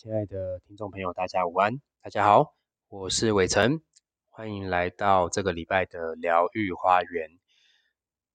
[0.00, 2.54] 亲爱的听众朋友，大家午安，大家好，
[2.88, 3.80] 我是伟成，
[4.28, 7.28] 欢迎来到这个礼拜的疗愈花园。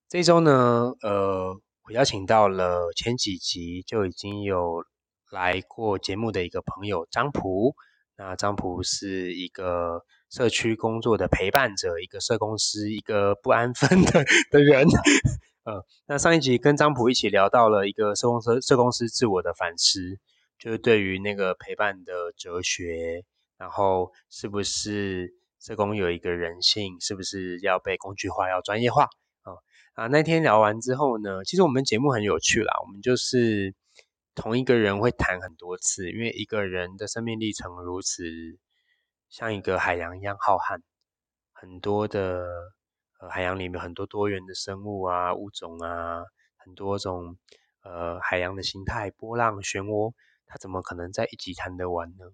[0.09, 4.83] 这周呢，呃，我邀请到了前几集就已经有
[5.31, 7.73] 来过节目的一个朋友张普。
[8.17, 14.85] 那张普是一个社区工作的陪伴者，一个社公司，一个不安分的的人。
[15.63, 20.19] 呃，那上一集跟张普一起聊到了一个社公司社公司自我的反思。
[20.59, 23.25] 就是对于那个陪伴的哲学，
[23.57, 29.03] 然后是不是社工有一个人性，是不是要被工具化、要专业化
[29.43, 29.51] 啊？
[29.93, 32.73] 啊，那天聊完之后呢，其实我们节目很有趣啦。
[32.81, 33.75] 我们就是
[34.35, 38.23] 同一个人会谈很多次，因为一个人的生命历程如此
[39.29, 40.81] 像一个海洋一样浩瀚，
[41.51, 42.45] 很多的
[43.19, 46.23] 呃海洋里面很多多元的生物啊、物种啊，
[46.57, 47.37] 很多种
[47.83, 50.13] 呃海洋的形态、波浪、漩涡。
[50.53, 52.25] 他怎么可能在一集谈得完呢？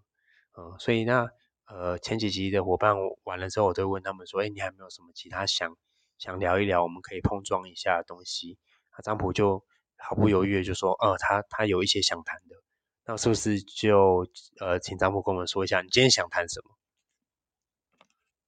[0.58, 1.30] 嗯，所以那
[1.68, 5.78] 呃前几集的伙伴完了之后，我都问他们说：“哎，你还没有什么其他想
[6.18, 8.58] 想聊一聊，我们可以碰撞一下的东西？”
[8.92, 9.64] 那张普就
[9.96, 12.58] 毫不犹豫就说：“呃，他他有一些想谈的，
[13.06, 14.28] 那是不是就
[14.60, 16.78] 呃请张普跟我们说一下，你今天想谈什么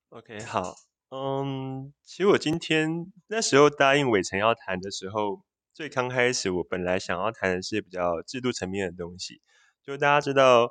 [0.09, 0.75] ？”OK，好，
[1.11, 9.41] 嗯，其实我今天那时候答应伟成要谈的时候，最刚开始我本来想要谈的是比较制度层面的东西。
[9.83, 10.69] 就大家知道，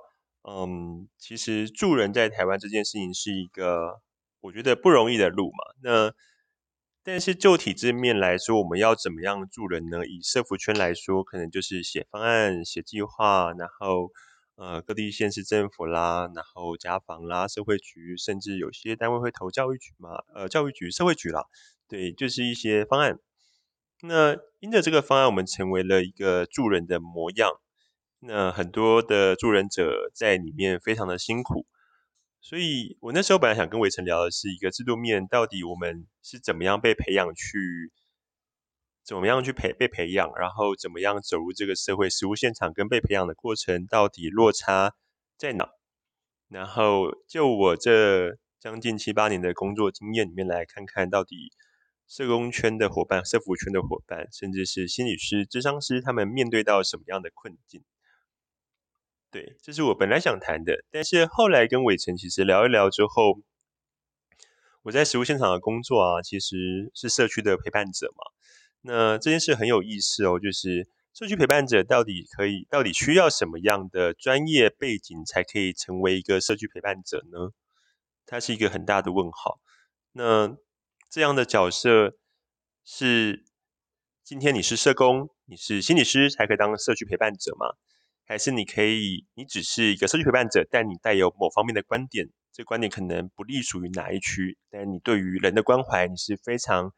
[0.49, 4.01] 嗯，其实助人在台湾这件事情是一个
[4.41, 5.59] 我觉得不容易的路嘛。
[5.83, 6.13] 那
[7.03, 10.07] 但是就体制面来说，我们要怎么样助人呢？
[10.07, 14.11] 以社福圈来说，可能就是写方案、写计划，然后
[14.57, 21.47] 呃各地县市政府啦，然后家访啦、社会局，甚至有些单位会投教育局嘛，呃教育局、社会局啦，
[21.89, 23.19] 对，就是一些方案。
[24.03, 27.51] 那因着这个方案，我们成为了一个助人的模样。
[28.23, 31.67] 那很多的助人者在里面非常的辛苦，
[32.43, 37.91] 所以我那时候本来想跟伟成聊的是一个制度面，到底我们是怎么样被培养去，
[39.03, 44.93] 怎么样去培被培养，然后怎么样走入这个社会实务现场，跟被培养的过程到底落差
[45.39, 45.71] 在哪？
[46.49, 51.53] 然后就我这将近七八年的工作经验里面来看看到底
[52.07, 57.83] 社工圈的伙伴、社服圈的伙伴，甚至是心理师、智商师，他们面对到什么样的困境？
[59.31, 63.41] 对，这是我本来想谈的，但是后来跟伟成其实聊一聊之后，
[64.83, 68.25] 我在实务现场的工作啊，其实是社区的陪伴者嘛。
[68.81, 77.53] 那这件事很有意思哦，就是社区陪伴者到底可以，到底需要什么样的专业背景才可以成为一个社区陪伴者呢？
[78.27, 79.61] 它是一个很大的问号。
[80.13, 80.57] 那
[81.09, 82.17] 这样的角色
[82.85, 83.45] 是
[84.25, 87.77] 今天你是社工，你是心理师才可以当社区陪伴者吗？
[88.31, 96.93] 还是你可以，你只是一个社区陪伴者，但你带有某方面的观点，这观点可能不隶属于哪一区，但你对于人的关怀你是非常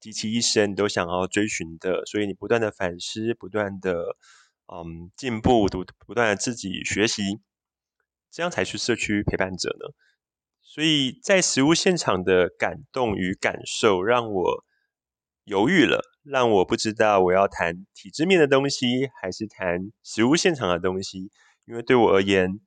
[0.00, 4.16] 极其一生都想要追寻的，所以你不断的反思，不断的
[4.72, 7.42] 嗯进步，不不断的自己学习，
[8.30, 9.92] 这样才是社区陪伴者呢。
[10.62, 14.64] 所以在实物现场的感动与感受，让我
[15.44, 16.13] 犹豫了。
[16.24, 21.30] 让我不知道我要谈体制面的东西，还是谈实物现场的东西。
[21.66, 22.60] 因为对我而言，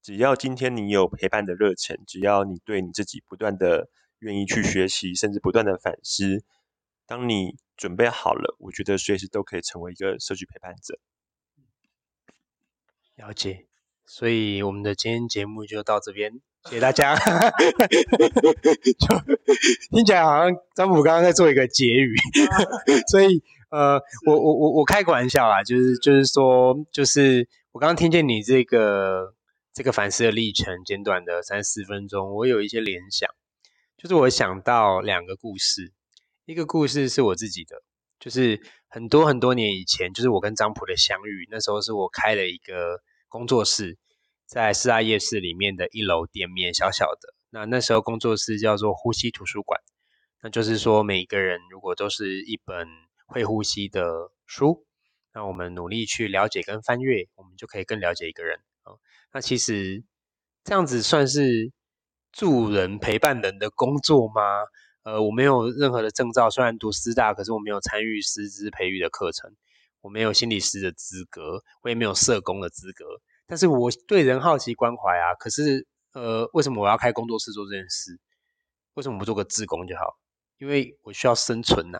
[0.00, 3.88] 只要今天你有陪伴的热忱，只要你对你自己不断的
[4.20, 6.44] 愿意去学习，甚至不断的反思，
[7.04, 10.98] 当你准备好了，我觉得随时都可以成为一个社区陪伴者。
[13.16, 13.66] 了解，
[14.06, 16.40] 所以我们的今天节目就到这边。
[16.68, 17.22] 谢谢大家， 就
[19.90, 22.14] 听起来好像张普刚刚在做一个结语，
[23.10, 29.34] 所以呃，我我我我开个玩笑啦，就是就是说，就是我刚刚听见你这个
[29.72, 33.30] 这个反思的历程，简短的三四分钟，我有一些联想，
[33.96, 35.92] 就是我想到两个故事，
[36.44, 37.82] 一个故事是我自己的，
[38.18, 43.96] 就是很多很多年以前，就是我跟张普的相遇，那时候是我开了一个工作室。
[44.50, 47.32] 在四大夜市里面的一楼店面，小小的。
[47.50, 49.80] 那那时候工作室叫做呼吸图书馆，
[50.42, 52.88] 那就是说每个人如果都是一本
[53.28, 54.84] 会呼吸的书，
[55.32, 58.98] 那我们努力去了解跟翻阅，我们就可以更了解一个人啊。
[59.32, 60.02] 那其实
[60.64, 61.70] 这样子算是
[62.32, 64.42] 助人陪伴人的工作吗？
[65.04, 69.54] 呃，我没有任何的证照，虽然读师大，可是我没有参与师资培育的课程，
[70.00, 73.04] 我没有心理师的资格，我也没有社工的资格。
[73.50, 78.16] 但是我对人好奇关怀啊，可是呃，为什么我要开工作室做这件事？
[78.94, 80.16] 为什么不做个志工就好？
[80.58, 81.98] 因为我需要生存呐。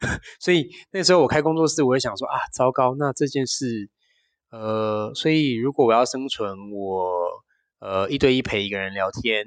[0.38, 3.90] 所以那时候我开工作室，我会想说啊，糟糕，那这件事
[4.50, 7.42] 呃，所以如果我要生存，我
[7.80, 9.44] 呃一对一陪一个人聊天，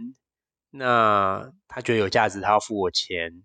[0.71, 3.43] 那他觉得有价值，他要付我钱，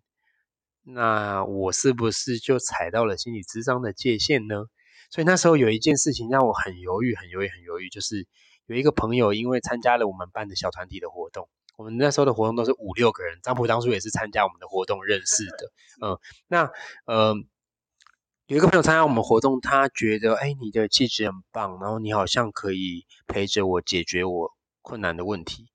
[0.83, 4.65] 那我是不是就踩到了心理智商的界限呢？
[5.11, 8.27] 所以那时候有一件事情让我很犹豫，很犹豫，很犹豫，就是
[8.67, 15.73] 有一个朋友因为参加了我们办的小团体的活动，我们那时候的活动都是五六个人，张普当初也是参加我们的活动认识的，
[16.07, 16.71] 嗯，那
[17.07, 17.35] 呃
[18.47, 25.67] 有一个朋友参加我们活动，他觉得哎你的气质很棒，然后你好像可以陪着我解决我困难的问题，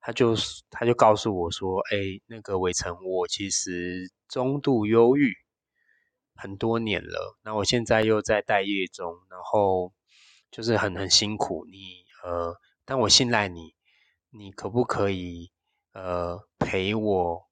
[0.00, 0.36] 他就
[0.70, 5.34] 他就告诉我说，哎那个伟成，我其实中度忧郁。
[6.36, 9.92] 很多年了，那我现在又在待业中，然后
[10.50, 11.66] 就是很很辛苦。
[11.66, 13.74] 你呃，但我信赖你，
[14.30, 15.50] 你可不可以
[15.92, 17.46] 呃陪我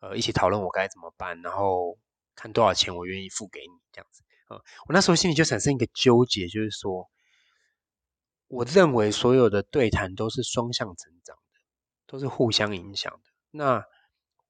[0.00, 1.98] 呃一起讨论我该怎么办，然后
[2.34, 4.22] 看多少钱我愿意付给你这样子。
[4.48, 4.56] 呃，
[4.86, 7.10] 我那时候心里就产生一个纠结，就是说，
[8.48, 11.60] 我认为所有的对谈都是双向成长的，
[12.06, 13.30] 都是互相影响的。
[13.50, 13.84] 那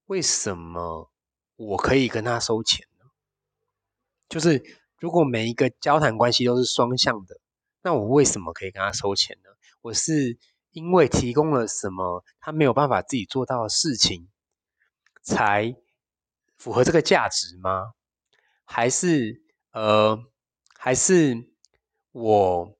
[0.06, 1.10] 为什么
[1.56, 2.86] 我可以跟他收钱？
[4.28, 4.62] 就是
[4.98, 7.38] 如果每一个交谈关系都是双向的，
[7.82, 9.50] 那我为什么可以跟他收钱呢？
[9.82, 10.38] 我是
[10.72, 14.28] 因为提供了什么他没有办法自己做到的事情，
[15.22, 15.76] 才
[16.56, 17.92] 符合这个价值吗？
[18.64, 20.18] 还是呃，
[20.76, 21.48] 还是
[22.10, 22.76] 我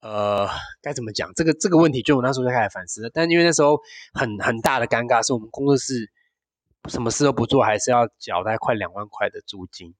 [0.00, 0.48] 呃
[0.80, 1.32] 该怎么讲？
[1.34, 3.10] 这个这个问题，就我那时候就开始反思。
[3.12, 3.80] 但因为那时候
[4.14, 6.10] 很很大的尴尬，是我们工作室
[6.88, 9.94] 什么事都不做，还是要缴大概快两万块的租金。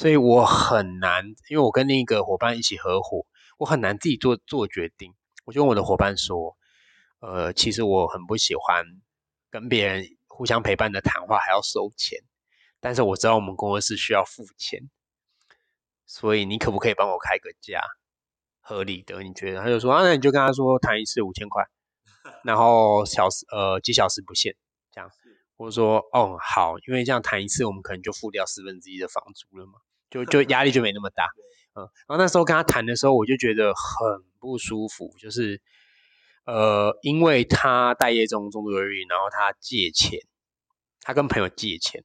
[0.00, 3.26] 所以我很难，因为我跟另一个伙伴一起合伙，
[3.58, 5.14] 我很难自己做做决定。
[5.44, 6.56] 我就跟我的伙伴说，
[7.18, 8.82] 呃，其实我很不喜欢
[9.50, 12.18] 跟别人互相陪伴的谈话还要收钱，
[12.80, 14.88] 但是我知道我们工作室需要付钱，
[16.06, 17.82] 所以你可不可以帮我开个价，
[18.62, 19.22] 合理的？
[19.22, 19.60] 你觉得？
[19.60, 21.62] 他就说啊，那你就跟他说谈一次五千块，
[22.42, 24.56] 然后小时呃几小时不限，
[24.90, 25.10] 这样。
[25.58, 29.72] 我说哦好，因为这样谈一次，我们可能就付掉四分之一的房租了嘛。
[30.10, 31.24] 就就压力就没那么大，
[31.74, 35.60] 嗯，然后那时候跟他谈的时候，我就觉得很不舒服，就是，
[36.44, 40.18] 呃，因为他待业中重度忧郁，然后他借钱，
[41.00, 42.02] 他跟朋友借钱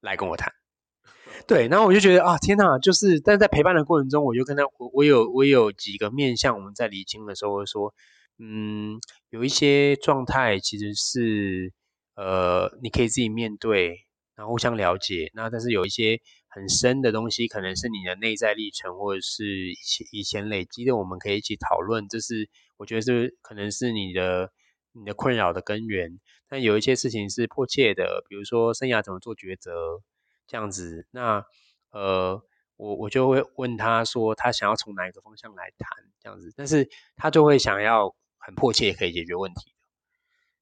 [0.00, 0.52] 来跟我谈，
[1.46, 7.94] 对，然后我就觉得啊，天哪，就是，但在陪伴的过程中，我就跟他，我我有我有几个面向，我们在理清的时候说，
[8.38, 8.98] 嗯，
[9.30, 11.72] 有一些状态其实是，
[12.16, 14.04] 呃，你可以自己面对，
[14.34, 16.20] 然后互相了解，那但是有一些。
[16.56, 22.08] 很深的东西，可能是你的内在历程，或者是以前以前累积的，我们可以一起讨论。
[22.08, 22.48] 这是
[22.78, 24.50] 我觉得是可能是你的
[24.92, 26.18] 你的困扰的根源。
[26.48, 30.00] 但有一些事情是迫切的，比如说生涯怎么做抉择
[30.46, 31.06] 这样子。
[31.10, 31.44] 那
[31.90, 32.42] 呃，
[32.78, 39.86] 我我就会问他说，他想要从哪一个方向来谈这样子，但是他就会想要很迫切可以解决问题的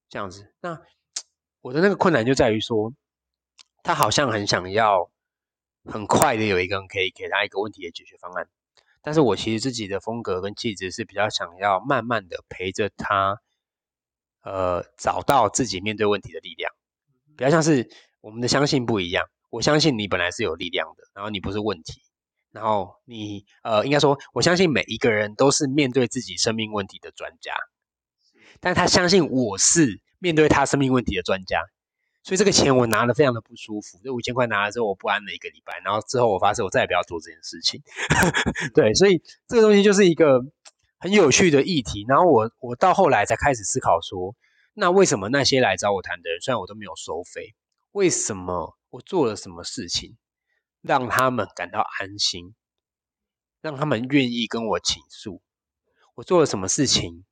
[0.08, 0.52] 这样子。
[0.61, 0.82] 那
[1.62, 2.93] 我的那个困难就在于说，
[3.85, 5.14] 他好像很想要。
[5.85, 8.49] 很快的有一个人可以给他一个问题的解决方案，
[9.03, 13.39] 但是我其实自己的风格跟气质是比较想要慢慢的陪着他，
[14.43, 16.73] 呃，找到自己面对问题的力量，
[17.37, 19.27] 比较像是我们的相信不一样。
[19.51, 22.03] 我相信你本来是有力量的，然后你不是问题，
[22.51, 27.55] 然后你呃，应该说我相信每一个人都是面对自己生命问题的专家，
[28.58, 31.61] 但他相信我是面对他生命问题的专家。
[32.25, 37.83] 所以这个钱我拿的非常的不舒服，这五千块拿了之后我不安了一个礼拜，然后之后我发誓我再也不要做这件事情。
[38.75, 40.41] 对，所以这个东西就是一个
[40.99, 42.07] 很有趣的议题。
[42.09, 44.35] 然后我我到后来才开始思考说，
[44.73, 47.55] 那为什么那些来找我谈的人，虽然我都没有收费，
[47.93, 50.17] 为什么我做了什么事情
[50.81, 52.55] 让他们感到安心，
[53.61, 55.43] 让他们愿意跟我倾诉？
[56.15, 57.27] 我做了什么事情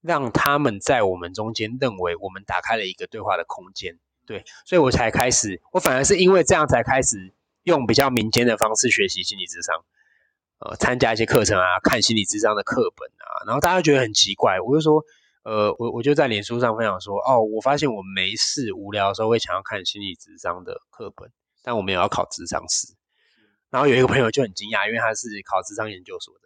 [0.00, 3.98] 让他们在我们中间认为我们打开了一个对话的空间？
[4.26, 9.84] 对，所以我才开始，我反而是因为这样才开始用比较民间的方式学习心理智商，
[10.58, 15.04] 呃，参加一些课程啊，看心理智商的课本啊，然后大家觉得很奇怪，我就说，
[15.44, 21.30] 呃，我我就在脸书上分享说，哦，我发现我没事无聊的时候会想要看心理智商的课本，
[21.62, 22.94] 但我们也要考智商师，
[23.70, 26.40] 然后有一个朋友就很惊讶，因为他是考智商研究所的，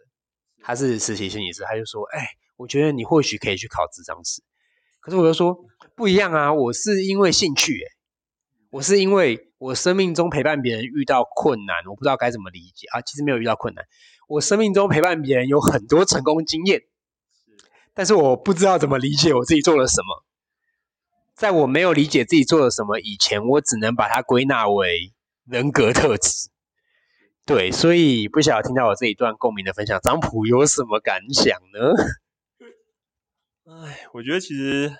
[0.63, 4.43] 他是实习心理师，他就说，哎，我觉得你或许可以去考智商师。
[4.99, 5.57] 可是我就说
[6.01, 6.51] 不一样啊！
[6.51, 7.85] 我是因为兴趣，诶，
[8.71, 13.01] 我是因为我生命中陪伴别人遇到困难，我不知道该怎么理解啊。
[13.01, 13.85] 其实没有遇到困难，
[14.27, 16.81] 我生命中陪伴别人有很多成功经验，
[17.93, 20.25] 但是我不知道怎么理解我自己做了什么。
[21.35, 25.13] 在我没有理解自己做了什么以前，我只能把它归纳为
[25.45, 26.49] 人格特质。
[27.45, 31.93] 对，所以不晓得听到我这一段共鸣的分享，张普有什么感想呢？
[33.85, 34.91] 哎，我觉得其实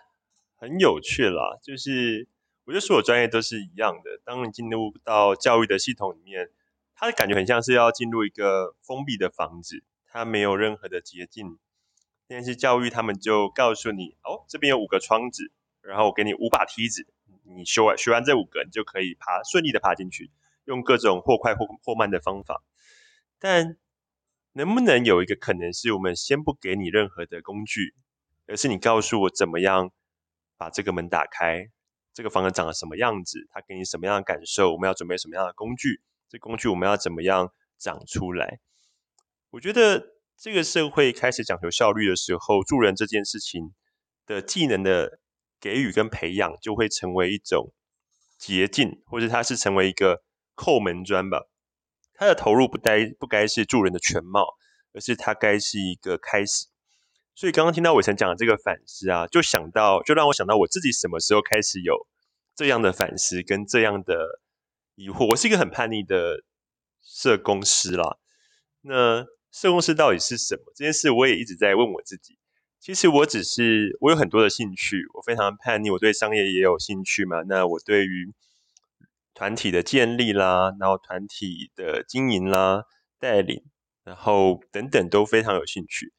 [0.62, 2.28] 很有趣啦，就是
[2.66, 4.22] 我觉得所有专业都是一样的。
[4.24, 6.52] 当你进入到教育的系统里面，
[6.94, 11.58] 它的感觉很像是要进入一个封闭的房子，它没有任何的捷径。
[12.28, 15.52] 但是教育他们就告诉你，哦，这边有五个窗子，
[15.82, 17.08] 然后我给你五把梯子，
[17.44, 20.30] 你修完学完这五个，你就可以爬顺利的爬进去，
[20.66, 22.64] 用各种或快或或慢的方法。
[23.40, 23.78] 但
[24.54, 27.96] 能不能有一个可能是我们先不给你任何的工具？
[28.46, 29.92] 而是你告诉我怎么样
[30.62, 31.72] 把这个门打开，
[32.14, 34.72] 这个房子长得什么样子，它给你什么样的感受？
[34.72, 36.04] 我们要准备什么样的工具？
[36.30, 38.60] 这工具我们要怎么样长出来？
[39.50, 43.74] 我觉得这个社会开始讲求效率的时候，助人这件事情
[44.28, 45.20] 的技能的
[45.60, 47.74] 给予跟培养，就会成为一种
[48.38, 50.22] 捷径，或者它是成为一个
[50.54, 51.50] 扣门砖吧。
[52.14, 54.46] 它的投入不该不该是助人的全貌，
[54.94, 56.68] 而是它该是一个开始。
[57.34, 62.08] 所以刚刚听到伟成讲的这个反思啊，就想到，就让我想到我自己什么时候开始有
[62.56, 64.42] 这样的反思跟这样的
[64.96, 65.28] 疑惑。
[65.32, 66.44] 我是一个很叛逆的
[67.02, 68.18] 社工师啦。
[68.82, 70.72] 那社工师到底是什么？
[70.76, 72.38] 这件事我也一直在问我自己。
[72.80, 77.44] 其实我只是我有很多的兴趣，我非常叛逆，我对商业也有兴趣嘛。
[77.48, 78.34] 那我对于
[79.34, 82.86] 团体的建立啦，然后团体的经营啦、
[83.20, 83.64] 带领，
[84.04, 86.12] 然后等等都非常有兴趣。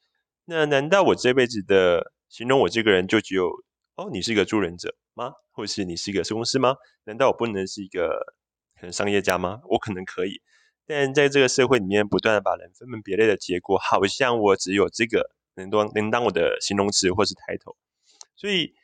[0.44, 3.48] 那难道我这辈子的形容我这个人就只有
[3.94, 5.32] 哦，你是一个助人者吗？
[5.52, 6.76] 或是你是一个施工师吗？
[7.04, 8.34] 难道我不能是一个
[8.74, 9.60] 可能商业家吗？
[9.68, 10.40] 我可能可以，
[10.86, 17.76] 但在这个社会里面不断的把人分门别类的结果，好像我只有这个能当能当我的形容词或是抬头。
[18.34, 18.74] 所以，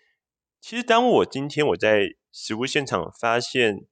[0.60, 3.86] 其实当我今天我在实物现场发现，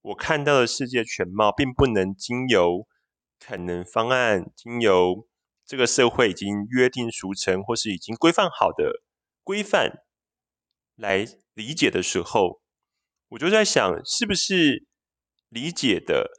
[0.00, 2.88] 我看到的世界全貌，并不能经由
[3.38, 5.28] 可能方案，经由。
[5.72, 9.00] 这个社会已经约定俗成，或是已经规范好的
[9.42, 10.04] 规范
[10.96, 12.60] 来理解的时候，
[13.30, 14.86] 我就在想，是不是
[15.48, 16.30] 理解的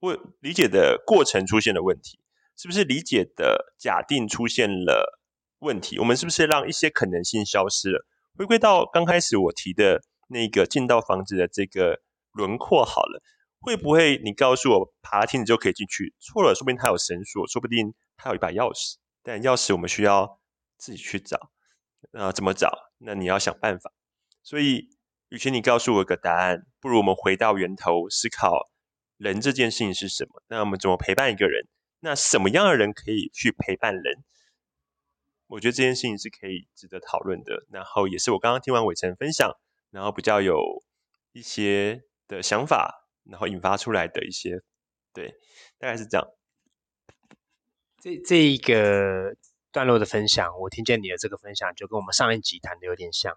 [0.00, 2.20] 问理解的过程出现了问题？
[2.54, 5.22] 是不是理解的假定出现了
[5.60, 5.98] 问题？
[5.98, 8.06] 我们是不是让一些可能性消失了？
[8.36, 13.22] 回归到刚开始我提的那个进到房子的这个轮廓好了，
[13.58, 16.14] 会不会你告诉我爬梯子就可以进去？
[16.20, 17.94] 错了，说不定它有绳索，说不定。
[18.16, 20.40] 他有一把钥匙，但钥匙我们需要
[20.76, 21.50] 自己去找。
[22.12, 22.92] 那怎么找？
[22.98, 23.92] 那你要想办法。
[24.42, 24.88] 所以，
[25.28, 28.70] 与其你告诉我个答案，不如我们回到源头思考
[29.16, 30.42] 人这件事情是什么。
[30.48, 31.66] 那我们怎么陪伴一个人？
[32.00, 34.24] 那什么样的人可以去陪伴人？
[35.48, 37.64] 我觉得这件事情是可以值得讨论的。
[37.70, 39.50] 然后，也是我刚刚听完伟成分享，
[39.90, 40.84] 然后比较有
[41.32, 44.60] 一些的想法，然后引发出来的一些，
[45.12, 45.34] 对，
[45.78, 46.26] 大概是这样。
[48.06, 49.34] 这这一个
[49.72, 53.36] 段落的分享，我听见你的这个分享，就跟我们上一集谈的有点像。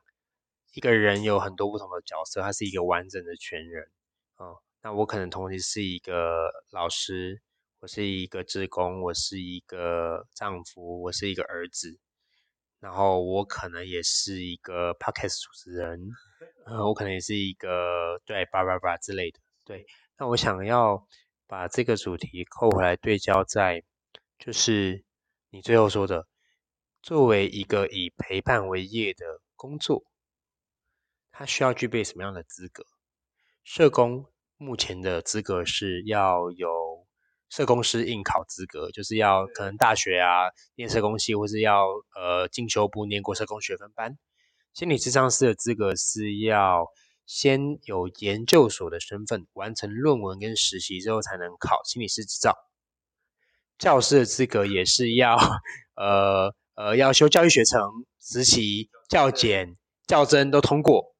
[0.74, 3.90] 一个人有很多不同的角色，他是一个完整的全人。
[4.36, 7.42] 哦，那我可能同时是一个老师，
[7.80, 11.98] 我是一个职工，我是一个丈夫，我是一个儿子，
[12.80, 16.00] 然后我可能也是一个 podcast 主持人，
[16.68, 19.40] 呃，我可能也是一个对叭叭叭之类的。
[19.66, 19.88] 对，
[20.20, 21.08] 那我想要
[21.48, 23.84] 把这个主题扣回来对焦在。
[24.39, 25.03] 就是
[25.50, 26.25] 你最后说的，
[27.01, 30.05] 作为一个以陪伴为业的工作，
[31.29, 32.86] 它需要具备什么样的资格？
[33.65, 37.05] 社工目前的资格是要有
[37.50, 44.17] 社工师应考资格，就是要可能大学啊念社工系，或是要呃进修部念过社工学分班。
[44.74, 46.88] 心理咨商师的资格是要
[47.25, 52.55] 先有研究所的身份，完成论文跟实习之后，才能考心理师执照。
[53.80, 55.36] 教师的资格也是要，
[55.96, 57.82] 呃呃，要修教育学程、
[58.22, 61.16] 实习、教检、教甄都通过。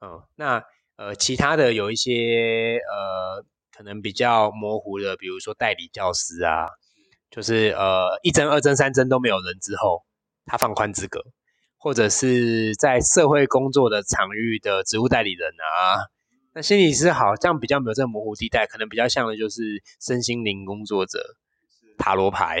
[0.00, 0.62] 嗯，那
[0.96, 3.44] 呃，其他的有一些呃，
[3.76, 6.68] 可能比较模糊的，比如说代理教师啊，
[7.30, 10.04] 就是呃，一针、二针、三针都没有人之后，
[10.44, 11.20] 他放宽资格，
[11.78, 16.04] 或者是在社会工作的场域的职务代理人啊。
[16.52, 21.18] 那心理师好像比较没有这个模糊地带，可能比较像的就是身心灵工作者。
[21.98, 22.60] 塔罗牌，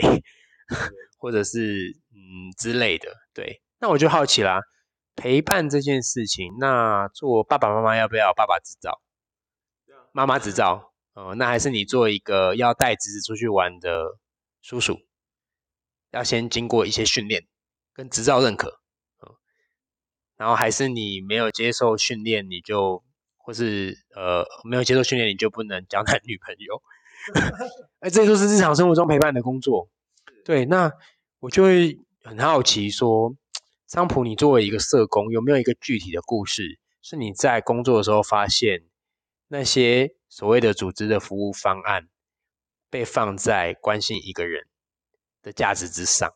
[1.18, 4.60] 或者是嗯之类的，对，那我就好奇啦，
[5.16, 9.00] 陪伴这件事情，那做爸爸妈妈要不要爸爸执照？
[10.12, 14.18] 妈妈执照，哦，那还是你做一个要带侄子出去玩的
[14.62, 15.00] 叔叔，
[16.10, 17.48] 要先经过一些训练
[17.92, 18.80] 跟执照认可，
[19.20, 19.34] 嗯，
[20.36, 23.02] 然后还是你没有接受训练，你就
[23.36, 26.80] 或是呃没有接受训练，你就不能交男女朋友。
[28.00, 29.88] 哎，这就是日常生活中陪伴的工作。
[30.44, 30.92] 对，那
[31.40, 33.34] 我就会很好奇说，
[33.86, 38.84] 张普，你作为一个社工，有没有一个具体的故事，是你在工作的时候发现
[39.48, 42.08] 那些所谓的组织的服务方案
[42.90, 44.66] 被放在关心一个人
[45.42, 46.34] 的价值之上？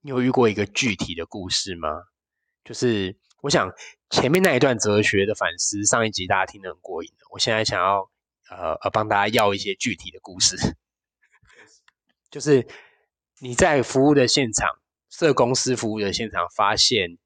[0.00, 1.88] 你有遇过一个具体的故事吗？
[2.64, 3.72] 就是我想
[4.10, 8.10] 前面那一段哲学的反思，上一集大家听得很过瘾我现在想要
[8.50, 10.56] 呃呃帮大家要一些具体的故事，
[12.30, 12.66] 就是。
[13.40, 14.68] 你在服务的现场，
[15.08, 17.18] 社公司服务的现场，发现，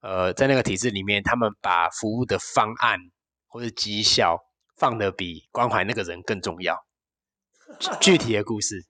[0.00, 2.98] 呃，在那个体制里面，他们把服务的方案
[3.46, 4.44] 或者绩效
[4.76, 6.84] 放的比关怀那个人更重要。
[8.02, 8.86] 具体的故事，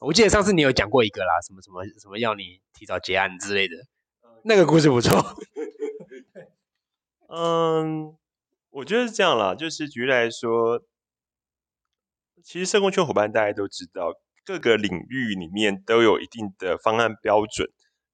[0.00, 3.76] 我记得上次你有讲过一个啦，什么什么什么要你提早结案之类的，
[4.44, 5.36] 那个故事不错。
[7.28, 8.16] 嗯，
[8.70, 10.82] 我觉得是这样啦，就是举例来说，
[12.44, 14.12] 其实社工圈伙伴大家都知道。
[14.44, 17.68] 各个领域里面都有一定的方案标准、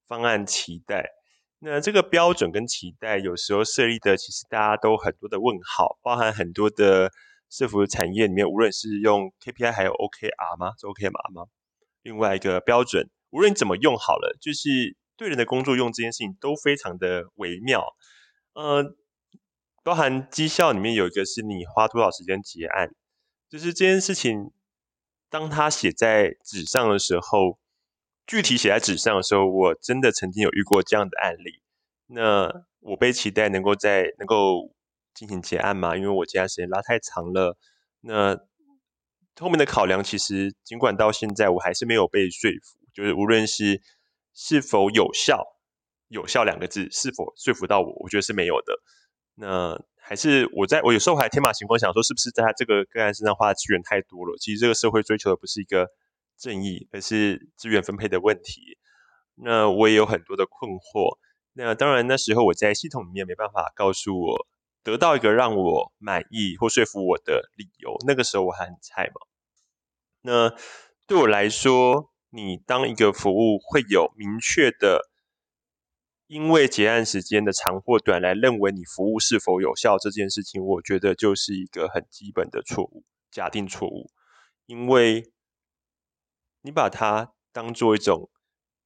[0.07, 1.09] 方案期待。
[1.57, 7.11] 那这个标准跟期待，有时候设立的其实大家都很多的问号，包含很多的
[7.49, 10.73] 社服产业里面，无论是用 KPI 还有 OKR 吗？
[10.79, 11.47] 是 OKR 吗？
[12.03, 17.83] 另外一个标准，无论你怎么用好了，就是对人的工作用这件事情都非常的微妙。
[18.53, 18.95] 呃，
[19.83, 22.93] 包含绩效里面有一个是你花多少时间结案，
[23.49, 24.51] 就是这件事情。
[25.31, 27.59] 当他写在纸上的时候，
[28.25, 31.61] 具体写在纸上的时候，我真的曾经有遇过这样的案例。
[32.07, 34.73] 那我被期待能够在能够
[35.13, 35.95] 进行结案嘛？
[35.95, 37.55] 因为我结案时间拉太长了。
[38.01, 38.39] 那
[39.39, 43.83] 后面的考量其实，尽管到现在我还是没有被说服，就是无论是
[44.33, 45.45] 是否有效，
[46.07, 48.73] 有效两个字是否说服到我，我觉得是没有的。
[49.35, 49.79] 那。
[50.09, 54.35] 还是我在我有时候还天马行空想说，是不是在他这个个案身上花的资源太多了？
[54.39, 55.87] 其实这个社会追求的不是一个
[56.35, 58.79] 正义，而是资源分配的问题。
[59.35, 61.19] 那我也有很多的困惑。
[61.53, 64.47] 那当然那时候我在系统里面没办法告诉我
[64.81, 67.95] 得到一个让我满意或说服我的理由。
[68.07, 69.21] 那个时候我还很菜嘛。
[70.23, 70.55] 那
[71.05, 75.07] 对我来说，你当一个服务会有明确的。
[76.29, 84.11] 因为结案时间的长或短来认为你服务是否有效这件事情，我觉得就是一个很基本的错误，假定错误。
[84.67, 85.33] 因为
[86.61, 88.29] 你把它当做一种，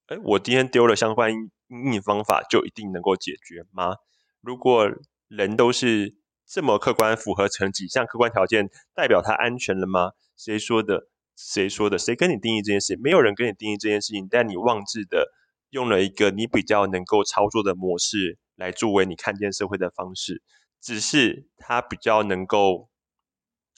[0.08, 3.98] 哎，我今天丢了相关应方法就一定能够解决吗？
[4.40, 4.90] 如果
[5.28, 6.16] 人都是
[6.48, 10.14] 这么客观，符合成几项客观条件，代表它安全了吗？
[10.38, 11.10] 谁说的？
[11.36, 11.98] 谁说的？
[11.98, 12.98] 谁跟你定义这件事？
[13.04, 15.30] 没有人跟你定义这件事情，但你妄自的。
[15.74, 20.44] 用了一个你比较能够操作的模式来作为你看见社会的方式，
[20.80, 22.90] 只是它比较能够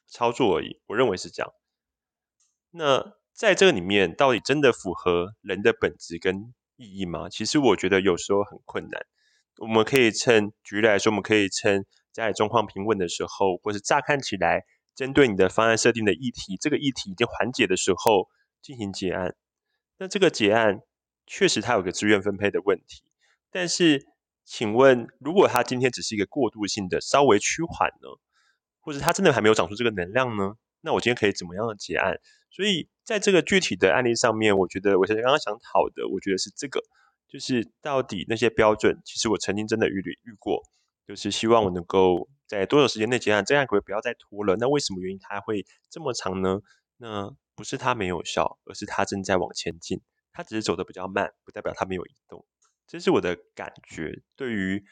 [0.05, 0.81] 操作而已。
[0.88, 1.53] 我认为是这样。
[2.71, 7.29] 那在这个里面，到底真的符合人的本质跟意义吗？
[7.29, 9.05] 其实我觉得有时候很困难。
[9.60, 18.27] 我们可以趁举例来说，我们可以趁在状况平稳的时候，或是乍看起来针对你的方案设定的议题，这个议题已经缓解的时候
[18.62, 19.34] 进行结案。
[19.97, 20.81] 那这个结案。
[21.25, 23.03] 确实，它有个资源分配的问题，
[23.49, 24.05] 但是，
[24.43, 28.09] 请问，如果它今天只是一个过渡性的、稍微趋缓呢，
[28.79, 30.55] 或者它真的还没有长出这个能量呢？
[30.81, 32.19] 那我今天可以怎么样的结案？
[32.51, 36.79] 所以，在这个具体的案例上面，我觉得我现在刚刚想讨的，我觉得是这个，
[37.27, 40.61] 就是到底那些标准，其实我曾经真的遇遇过，
[41.07, 44.55] 就是希望我能够在多少时间内结案，这样可以不要再拖了。
[44.57, 46.59] 那为什么原因它会这么长呢？
[46.97, 50.01] 那不是它没有效，而是它正在往前进。
[50.35, 52.45] 他只是走的比较慢，不代表他没有移动，
[52.87, 54.21] 这是我的感觉。
[54.35, 54.83] 对于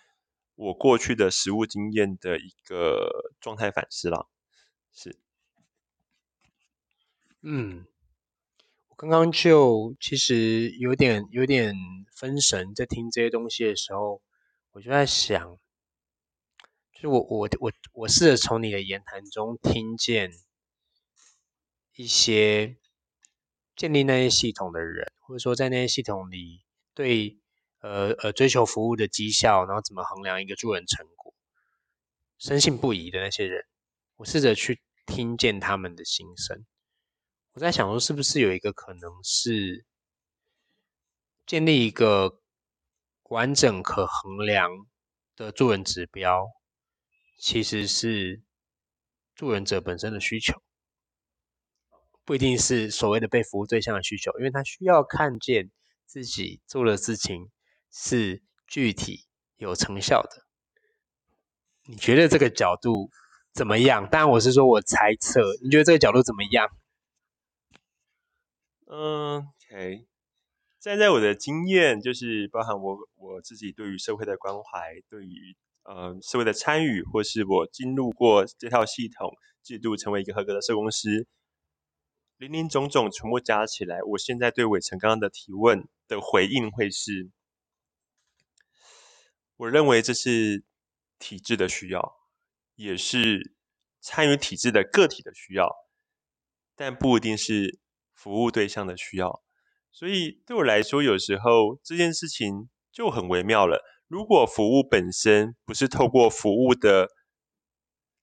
[0.56, 3.10] 我过去的实物经验的一个
[3.42, 4.30] 状态反思了，
[4.94, 5.20] 是。
[7.42, 7.86] 嗯，
[8.88, 11.76] 我刚刚就其实有点有点
[12.16, 14.22] 分神，在听这些东西的时候，
[14.72, 15.58] 我就在想，
[16.94, 20.32] 就是我我我我试着从你的言谈中听见
[21.98, 22.78] 一些。
[23.76, 26.62] 建立那些系统的人，或者说在那些系统里
[26.94, 27.40] 对
[27.80, 31.34] 呃呃追求服务的绩效，然后怎么衡量一个助人成果，
[32.38, 33.66] 深信不疑的那些人，
[34.18, 36.64] 我试着去听见他们的心声。
[37.54, 39.88] 我在想说，是不是有一个可能是
[41.48, 42.40] 建立一个
[43.24, 44.70] 完整可衡量
[45.36, 46.46] 的助人指标，
[47.40, 48.44] 其实是
[49.34, 50.62] 助人者本身的需求。
[52.26, 55.72] 不一定是所谓的被服务对象的需求，因为他需要看见
[56.06, 57.50] 自己做的事情
[57.92, 59.26] 是具体
[59.58, 60.46] 有成效的。
[61.86, 63.10] 你觉得这个角度
[63.52, 64.08] 怎么样？
[64.10, 66.70] 当然我是说我猜测，你觉得这个角度怎么样？
[68.86, 70.06] 嗯，OK，
[70.80, 81.28] 站在我的经验，就是包含我我自己对于社会的关怀，对于呃社会的参与，或是我进入过这套系统制度，成为一个合格的社工师，
[82.44, 87.32] 林林总总全部加起来，我现在对伟成刚刚的提问的回应会是，
[89.56, 90.66] 我认为这是
[91.20, 92.16] 体制的需要，
[92.76, 93.56] 也是
[94.02, 95.74] 参与体制的个体的需要，
[96.76, 97.80] 但不一定是。
[98.16, 99.44] 服务对象的需要，
[99.92, 103.84] 所以对我来说，有时候这件事情就很微妙了。
[104.08, 107.10] 如果服务本身不是透过服务的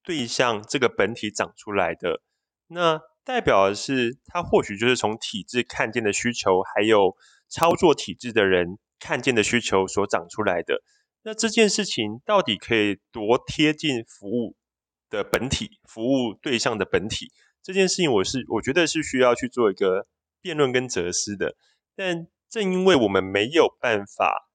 [0.03, 2.23] 对象这个本体长出来的，
[2.69, 3.01] 那
[3.31, 7.17] 代表的是它或许就是从体制看见的需求，还有
[7.49, 10.83] 操作体制的人看见的需求所长出来的。
[11.23, 14.57] 那这件事情到底可以多贴近服务
[15.09, 17.31] 的本体，服务对象的本体？
[17.63, 20.09] 这件事情，我是我觉得是需要去做一个
[20.41, 21.55] 辩论跟哲思的。
[21.95, 24.51] 但正因为我们没有办法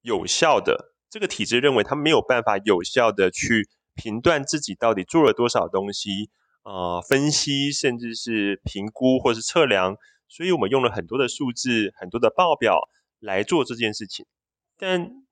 [0.00, 6.30] 有效的这个体制认为他没有办法有效的去评断自己到底做了多少东西，
[6.68, 9.96] 呃，分析甚至是评估或是测量，
[10.28, 14.26] 所以我们用了很多的数字、很多的报表来做这件事情。
[14.76, 15.24] 但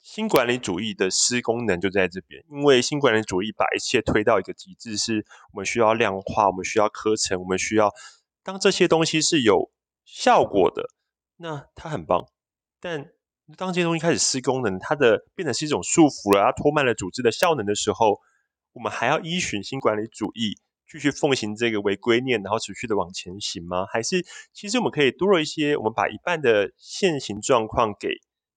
[0.00, 7.92] 新管理主义的施功能就在这边，因为新管理主义把一切推到一个极致，是我们需要量化，我们需要课程，我们需要
[8.42, 9.70] 当这些东西是有
[10.04, 10.90] 效果的，
[11.36, 12.26] 那它很棒。
[12.80, 13.12] 但
[13.56, 18.18] 当这些东西开始施功能，它的变成是一种束缚了，它拖慢了组织的效能的时候，
[18.72, 20.58] 我们还要依循新管理主义
[20.90, 23.86] 继续奉行这个违规念，然后持续的往前行吗？
[23.92, 28.08] 还是其实我们可以多了一些，我们把一半的现行状况给。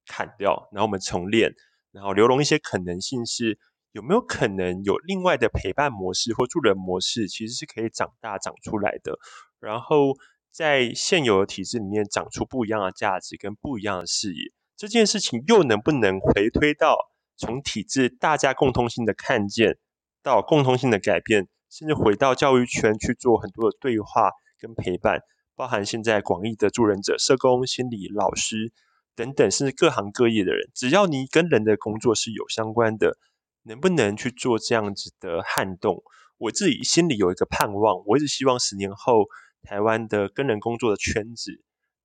[0.06, 1.54] 砍掉，然后我们重练，
[1.94, 3.58] 然后留容一些可能性，是
[3.94, 9.18] 有没有可能有另外的陪伴模式或助人模式，其实是可以长大长出来的。
[9.62, 10.14] 然后
[10.52, 16.98] 在现有的体制里面长出不一样的价值跟不一样的视野，这件事情又能不能回推到
[17.38, 19.78] 从体制大家共通性的看见
[20.22, 25.22] 到共通性的改变，甚至回到教育圈去做很多的对话跟陪伴，
[25.56, 28.72] 包含现在广义的助人者、社工、心理老师。
[29.16, 33.16] 等等，甚至各行各业的人，只要你跟人的工作是有相关的，
[33.62, 36.02] 能不能去做这样子的撼动？
[36.40, 39.26] 我自己心里有一个盼望，我一直希望十年后
[39.62, 41.52] 台湾的跟人工作的圈子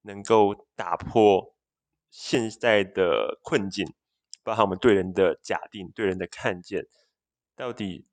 [0.03, 1.55] 能够打破
[2.11, 3.91] 现在的困境，
[4.43, 6.85] 包含我们对人的假定、对人的看见，
[7.57, 8.05] 到底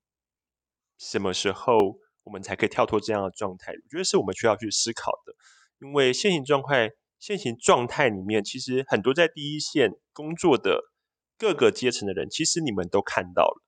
[0.98, 1.78] 什么时候
[2.24, 3.72] 我们才可以跳脱这样的状态？
[3.72, 5.34] 我觉得是我们需要去思考的，
[5.80, 6.92] 因为现行状态。
[7.18, 10.92] 现行状态里面，其实很多在第一线工作的
[11.40, 13.64] 各个阶层的人，其实你们都看到了。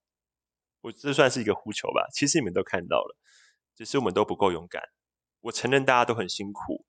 [0.82, 3.18] 我这算是一个呼求吧，其实你们都看到了，
[3.76, 4.84] 只是我们都不够勇敢。
[5.40, 6.86] 我承认大家都很辛苦，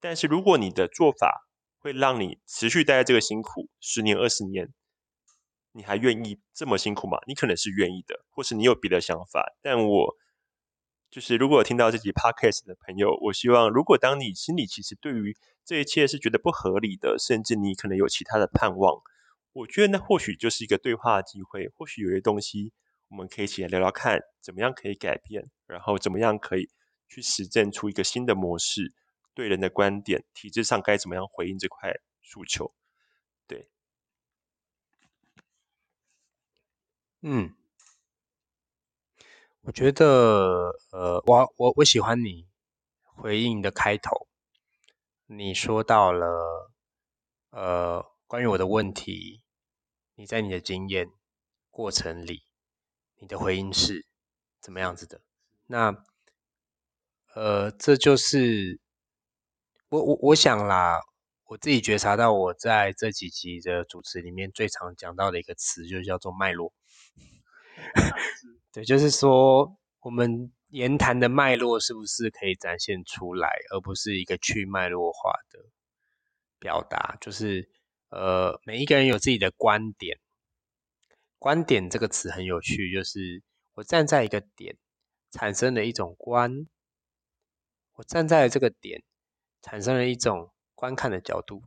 [0.00, 1.46] 但是如果你的做法
[1.78, 4.72] 会让你持续待在这个辛苦十年、二十年，
[5.78, 7.18] 你还愿意这么辛苦吗？
[7.28, 10.16] 你可能是愿意的，或是你有别的想法，但我。
[11.10, 19.00] 就是如果听到这集 podcast 的朋友，我希望如果当你心里其实对于这一切是觉得不合理的，甚至你可能有其他的盼望，
[19.52, 21.68] 我觉得那或许就是一个对话的机会。
[21.68, 22.74] 或许有些东西
[23.08, 26.68] 我们可以一起来聊聊看，怎么样可以改变，然后怎么样可以
[27.08, 28.92] 去实证出一个新的模式，
[29.32, 32.74] 对人的观点，体制上该怎么样回应这块诉求？
[33.46, 33.70] 对，
[37.22, 37.54] 嗯。
[39.62, 42.46] 我觉得，呃，我我我喜欢你
[43.02, 44.26] 回应的开头，
[45.26, 46.70] 你说到了，
[47.50, 49.42] 呃，关于我的问题，
[50.14, 51.10] 你在你的经验
[51.70, 52.44] 过程里，
[53.16, 54.06] 你的回应是
[54.60, 55.20] 怎么样子的？
[55.66, 56.02] 那，
[57.34, 58.80] 呃，这就是
[59.90, 61.02] 我我我想啦，
[61.44, 66.72] 我自己觉察到我在这几集的主持里面最常讲到的一个词，就叫做脉络。
[68.72, 75.64] 对，就是说，我们言谈的脉络是不是可以展现出来，而不是一个去脉络化的
[76.58, 77.16] 表达？
[77.20, 77.68] 就是，
[78.10, 80.18] 呃，每一个人有自己的观点。
[81.38, 83.42] 观点这个词很有趣，就是
[83.74, 84.76] 我站在一个点，
[85.30, 86.66] 产生了一种观；
[87.94, 89.02] 我站在这个点，
[89.62, 91.62] 产生了一种观看的角度。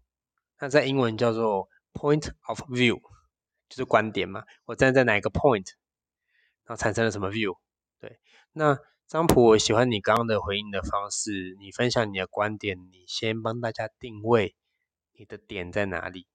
[0.59, 3.01] 那在英文叫做 point of view，
[3.69, 4.43] 就是观点嘛。
[4.65, 5.71] 我站在哪一个 point？
[6.75, 7.57] 产生了什么 view？
[7.99, 8.19] 对，
[8.53, 14.55] 那张普，我喜欢你刚刚的回应的方式，你分享你的观点，你先帮大家定位
[15.13, 16.27] 你的点在哪里，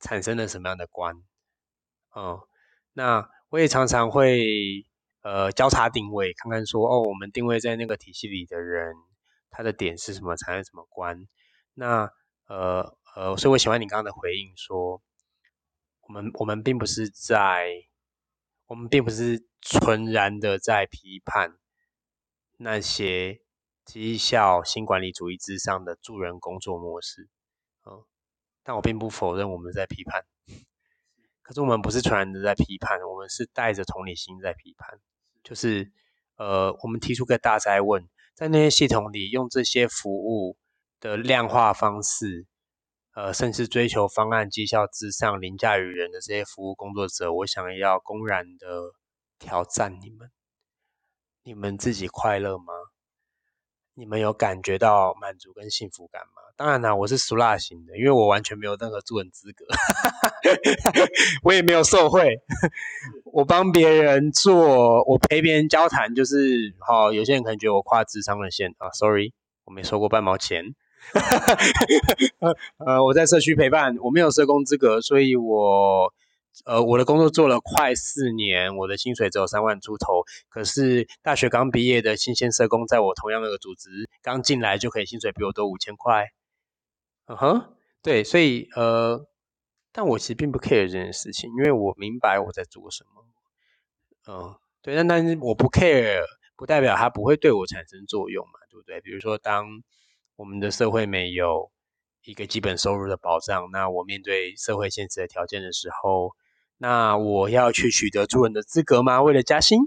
[0.00, 1.22] 产生了什么样的观？
[2.10, 2.48] 哦，
[2.92, 4.86] 那我也常常会
[5.22, 8.94] 呃交叉定位，看看说哦，我们定位在那个体系里的人，
[9.50, 11.26] 他的点是什么，产生什么观？
[11.74, 12.10] 那
[12.48, 15.00] 呃呃，所以我喜欢你刚刚的回应，说
[16.02, 17.70] 我们我们并不是在，
[18.72, 21.58] 我们并不是纯然的在批判
[22.56, 23.42] 那些
[23.84, 27.28] 绩效新管理主义之上的助人工作模式，
[27.84, 28.02] 嗯，
[28.62, 30.24] 但我并不否认我们在批判。
[31.42, 34.98] 可是我们不是纯然的在批判，我们是带着同理心在批判。
[35.44, 35.92] 就是，
[36.36, 40.56] 呃，我们提出个大灾问，在那些系统里用这些服务
[40.98, 42.46] 的量化方式，
[43.14, 48.92] 呃，甚至追求方案绩效之上凌驾于人的这些服务工作者，我想要公然的
[49.38, 50.30] 挑战你们：
[51.42, 52.72] 你们自己快乐吗？
[53.94, 56.40] 你们有感觉到满足跟幸福感吗？
[56.56, 59.66] 当然啦，我是俗辣型的，因为我完全没有任何助人资格，
[61.44, 62.40] 我也没有受贿，
[63.24, 67.12] 我帮别人做，我陪别人交谈，就是好。
[67.12, 70.74] 有些人可能觉得我跨智商的线啊，sorry，我没收过半毛钱。
[72.78, 76.12] 呃，我在社区陪伴，我没有社工资格，所以我。
[76.66, 80.22] 呃，我的工作做了快四年，我的薪水只有三万出头。
[80.50, 83.88] 可是大学刚毕业的新鲜社工，在我同样那个组织
[84.20, 86.26] 刚进来就可以薪水比我多五千块。
[87.24, 89.26] 嗯哼，对，所以呃，
[89.92, 93.24] 但我其实并不 care 这件事情，因为我明白我在做什么。
[94.28, 96.20] 嗯，对，但但是我不 care，
[96.54, 99.00] 不代表它不会对我产生作用嘛，对不对？
[99.00, 99.82] 比如说，当
[100.42, 101.70] 我们的社会没有
[102.24, 106.34] 一个基本收入的保障，那我面对社会现实的条件的时候。
[106.78, 109.22] 那我要去取得助人的资格吗？
[109.22, 109.78] 为了加薪，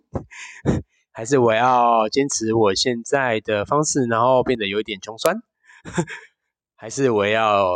[1.11, 5.43] 还是我要坚持我现在的方式，然后变得有一点穷酸？
[6.75, 7.67] 还是我要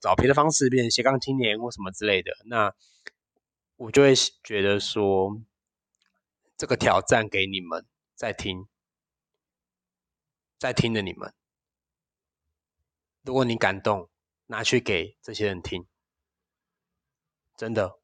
[0.00, 2.30] 找别的方式变成斜杠青年或什么之类的？
[2.44, 2.72] 那
[3.74, 5.42] 我就会觉得说，
[6.56, 8.68] 这个挑战给你们在听，
[10.56, 11.34] 在听的你们，
[13.28, 14.08] 如果你感动，
[14.46, 15.86] 拿去给这些人听，
[17.58, 17.98] 真的。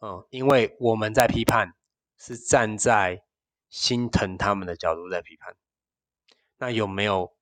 [0.00, 1.74] 嗯，因为我们在批判，
[2.16, 3.24] 是站在
[3.68, 5.56] 心疼他们的角度在批判。
[6.56, 7.32] 那有没有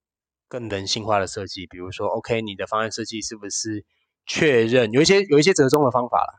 [0.48, 1.66] 更人性化的设计？
[1.66, 3.84] 比如说，OK，你的方案设计是不是
[4.24, 6.32] 确认有一些有一些折中的方法啦？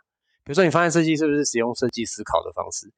[0.44, 2.92] 比如说，你方案设计是不是使用设计思考的方式，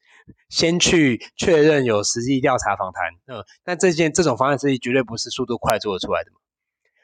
[0.48, 3.12] 先去确认有实际调查访谈？
[3.26, 6.38] 嗯，那这件这种方案设计绝对不是速度快做得出来的嘛？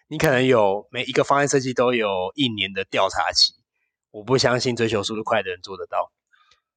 [0.08, 3.54] 你可能有每一个方案设计都有一年的调查期。
[4.12, 6.12] 我不相信追求速度快的人做得到。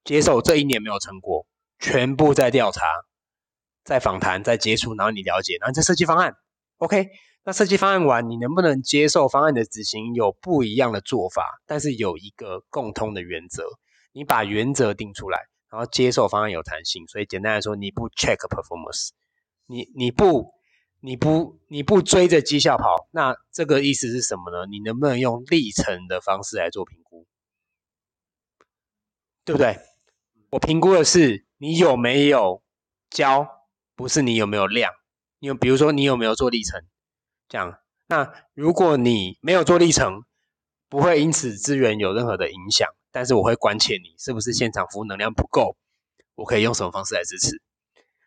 [0.03, 1.47] 接受这一年没有成果，
[1.79, 2.83] 全部在调查、
[3.85, 6.35] 在访谈、在接触，然后你了解，然后再设计方案。
[6.79, 7.09] OK，
[7.45, 11.61] 那设计方案完，你能不能接受方案的执行有不一样的做法？
[11.67, 13.65] 但是有一个共通的原则，
[14.13, 15.39] 你把原则定出来，
[15.71, 17.07] 然后接受方案有弹性。
[17.07, 19.11] 所以简单来说，你不 check performance，
[19.67, 20.51] 你你不
[21.01, 24.67] 你不你不追着绩效跑，那这个意思是什么呢？
[24.67, 27.27] 你能不能用历程的方式来做评估？
[29.45, 29.79] 对不对？
[30.51, 32.63] 我评估的是你有没有
[33.09, 34.93] 教，不是你有没有量。
[35.39, 36.85] 你有，比如说你有没有做历程，
[37.49, 37.79] 这样。
[38.07, 40.25] 那如果你没有做历程，
[40.89, 45.77] 不会因此资源有任何的影响，但是我会关切你是不是现场服务能量不够，
[46.35, 47.63] 我可以用什么方式来支持？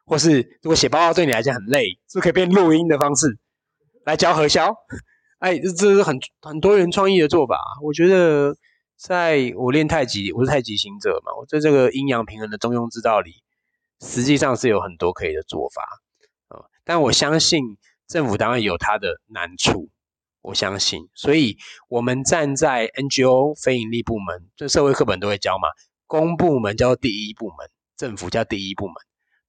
[0.05, 3.37] 或是如果写报告对你来讲很累，是不是可以变录音的方式
[4.05, 4.73] 来教核销？
[5.39, 8.55] 哎，这这是很很多人创意的做法，我觉得。
[8.95, 11.33] 在我练太极，我是太极行者嘛。
[11.37, 13.43] 我在这个阴阳平衡的中庸之道里，
[13.99, 15.83] 实际上是有很多可以的做法
[16.47, 16.63] 啊。
[16.85, 19.89] 但我相信政府当然有它的难处，
[20.41, 21.09] 我相信。
[21.15, 21.57] 所以，
[21.89, 25.67] 我们站在 NGO 非营利部门，这社会课本都会教嘛。
[26.07, 28.95] 公部门叫第一部门，政府叫第一部门，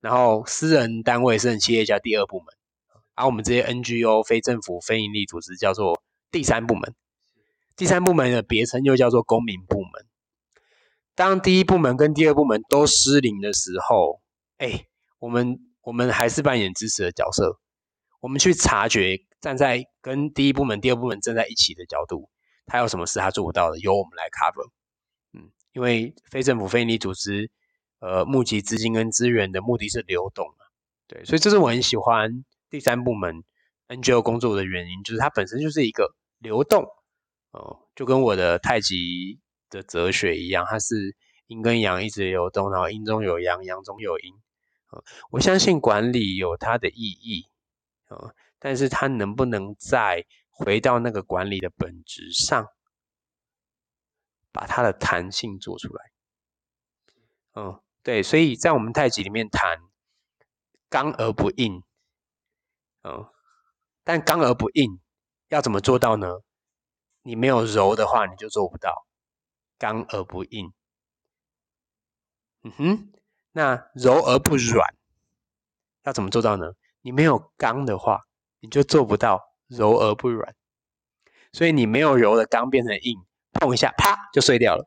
[0.05, 2.47] 然后私人单位、私人企业叫第二部门，
[3.15, 6.95] 而我们这些 NGO 非政府非营利组织叫做第三部门。
[7.75, 10.07] 第三部门的别称又叫做公民部门。
[11.15, 14.21] 当第一部门跟第二部门都失灵的时候，
[14.59, 14.85] 哎，
[15.21, 17.59] 我们我们还是扮演支持的角色。
[18.21, 22.29] 我们去察觉，站在跟第一部门、第二部门站在一起的角度，
[22.67, 24.69] 他有什么事他做不到的，由我们来 cover。
[25.33, 27.51] 嗯，因为非政府非营利组织，
[28.05, 30.67] 呃，募集资金跟资源的目的是流动嘛。
[31.07, 33.43] 对，所以这是我很喜欢第三部门
[33.89, 36.87] NGO 工作的原因，就是它本身就是一个流动。
[37.53, 39.41] 哦，就跟我的太极
[39.71, 44.35] 的哲学一样，它是阴跟阳一直流动，然后阴中有阳，阳中有阴。
[45.31, 47.47] 我相信管理有它的意义，
[48.09, 52.69] 啊，但是它能不能再回到那个管理的本质上，
[54.53, 56.11] 把它的弹性做出来？
[57.55, 59.81] 嗯，对，所以在我们太极里面谈，
[60.91, 61.83] 刚而不硬，
[63.03, 63.27] 嗯，
[64.05, 65.01] 但刚而不硬
[65.49, 66.29] 要怎么做到呢？
[67.23, 69.07] 你没有柔的话，你就做不到
[69.79, 70.73] 刚而不硬。
[72.63, 73.13] 嗯哼，
[73.53, 74.95] 那柔而不软
[76.03, 76.75] 要怎么做到呢？
[77.01, 78.27] 你没有刚的话，
[78.61, 80.55] 你就做不到柔而不软。
[81.53, 84.87] 所以你没有柔的刚变成硬，碰一下，啪就碎掉了，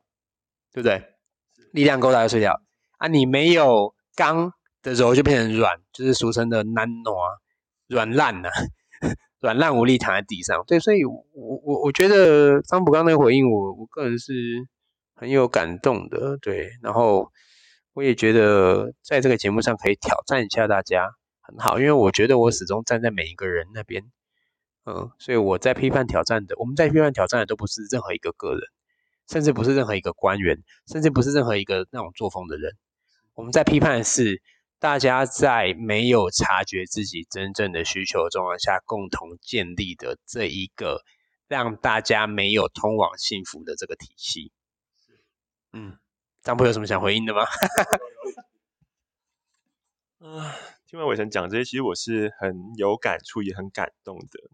[0.72, 1.18] 对不对？
[1.72, 2.62] 力量够大就碎掉
[2.98, 3.08] 啊！
[3.08, 7.16] 你没有刚的柔就变成软，就是俗称的难挪，
[7.88, 8.50] 软烂呐，
[9.40, 10.64] 软烂无力躺在地上。
[10.66, 14.34] 对，所以我我我觉得张普刚那个回应，我我个人是
[15.16, 16.38] 很有感动的。
[16.38, 17.32] 对，然后
[17.94, 24.04] 我也觉得在这个节目上可以挑战一下大家，很好，因为我觉得我始终站在每一个人那边。
[24.86, 28.62] 嗯，所以我在批判挑战的，我们在批判挑战的都不是任何一个个人，
[29.30, 32.74] 甚至不是任何一个官员，甚至不是任何一个那种作风的人。
[33.38, 34.42] 我们在批判的是
[34.80, 41.04] 大家在没有察觉自己真正的需求状况下，共同建立的这一个
[41.48, 44.52] 让大家没有通往幸福的这个体系。
[45.72, 46.00] 嗯，
[46.42, 47.44] 张波有什么想回应的吗？
[50.18, 50.56] 啊，
[50.88, 54.50] 听完伟成讲这些，其实我是很有感触，也很感动的。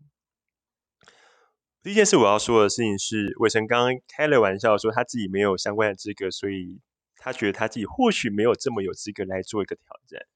[1.81, 6.81] 第一件事我要说的事情是，伟成刚刚开了玩笑说他自己没有相关的资格，所以
[7.23, 10.27] 他觉得他自己或许没有这么有资格来做一个挑战。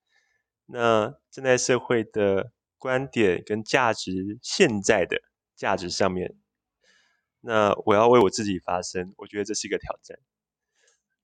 [0.68, 5.22] 那站在社会的观点跟价值，现在的
[5.54, 6.38] 价值上面，
[7.42, 10.18] 那我要为我自己发声，我觉得这是一个挑战，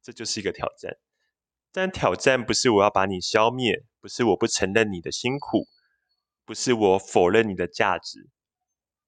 [0.02, 0.98] 这就是一个挑战。
[1.72, 5.66] 但挑战不是我要把你消灭，不是我不承认你的辛苦，
[6.44, 8.28] 不是我否认你的价值。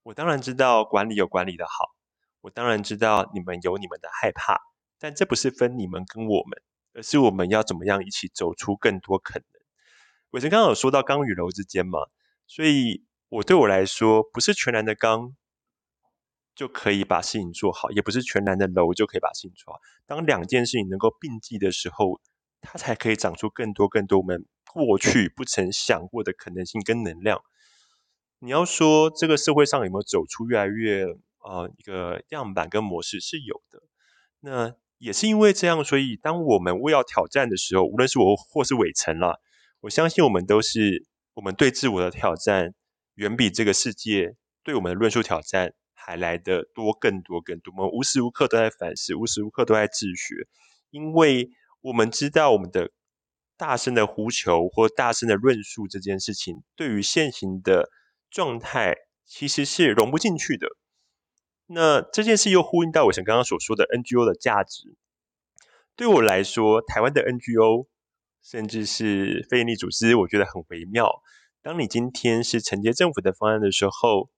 [0.04, 1.94] 我当然知道管理有管理的好，
[2.40, 4.62] 我当然知道你们有你们的害怕，
[5.00, 6.62] 但这不是分你们跟我们，
[6.94, 9.46] 而是我们要怎么样一起走出更多可能。
[10.32, 12.00] 伟成刚刚有说到刚与柔之间嘛，
[12.48, 15.36] 所以我对我来说，不是全然的刚
[16.54, 19.80] 就可以把事情做好，也不是全然的柔就可以把事情做好。
[20.06, 22.20] 当两件事情能够并济的时候，
[22.62, 27.42] 它才可以长出更多更多我们过去不曾想过的可能性跟能量。
[28.40, 31.06] 你要说这个社会上有没有走出越来越
[31.40, 33.82] 呃一个样板跟模式是有的，
[34.42, 39.36] 那也是因为这样，所以当我们为要挑战的时候，无论是我或是伟成啦，
[39.82, 42.74] 我相信我们都是我们对自我的挑战，
[43.16, 47.74] 远比这个世界对我们的论述挑战还来得多更多更多。
[47.78, 50.48] 我们无时无刻都在反思，无时无刻都在自学，
[50.92, 51.50] 因为
[51.82, 52.92] 我们知道我们的
[53.58, 57.90] 大声的呼求或大声的论述这件事情，对于现行的。
[58.32, 60.68] 状态其实是融不进去的。
[61.68, 64.96] 那这件事又呼应到我想刚刚所说的 NGO 的价值。
[65.96, 67.88] 对我来说，台湾的 NGO
[68.44, 71.22] 甚至是非营利组织，我觉得很微妙。
[71.62, 74.30] 当你今天是承接政府的方案的时候，